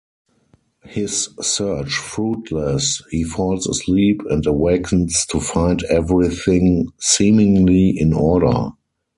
His 0.85 1.29
search 1.41 1.93
fruitless, 1.95 3.03
he 3.11 3.23
falls 3.23 3.67
asleep 3.67 4.21
and 4.31 4.43
awakens 4.47 5.27
to 5.29 5.39
find 5.39 5.83
everything 5.91 6.87
seemingly 6.99 7.91
in 7.99 8.11
order. 8.13 8.71